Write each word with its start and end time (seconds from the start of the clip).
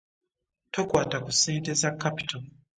Tokwata 0.73 1.17
ku 1.23 1.31
ssente 1.35 1.71
za 1.81 1.89
kapito. 2.01 2.37